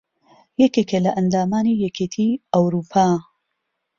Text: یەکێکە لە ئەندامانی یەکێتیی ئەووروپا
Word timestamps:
یەکێکە 0.61 0.97
لە 1.05 1.11
ئەندامانی 1.17 1.79
یەکێتیی 1.85 2.39
ئەووروپا 2.53 3.07